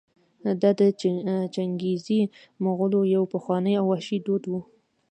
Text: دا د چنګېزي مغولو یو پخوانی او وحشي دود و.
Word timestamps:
دا 0.61 0.69
د 0.79 0.81
چنګېزي 1.53 2.19
مغولو 2.63 2.99
یو 3.15 3.23
پخوانی 3.33 3.73
او 3.79 3.85
وحشي 3.91 4.17
دود 4.25 4.43
و. 4.47 4.53